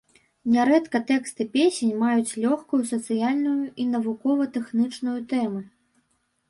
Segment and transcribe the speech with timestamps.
[0.53, 5.61] Нярэдка тэксты песень маюць лёгкую сацыяльную і навукова-тэхнічную тэмы.